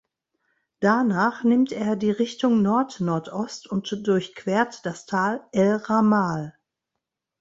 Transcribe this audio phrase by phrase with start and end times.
[0.79, 6.57] Danach nimmt er die Richtung Nordnordost und durchquert das Tal „El Ramal“.